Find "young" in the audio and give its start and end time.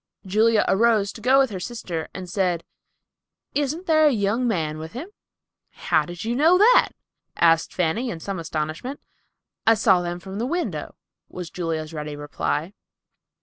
4.11-4.47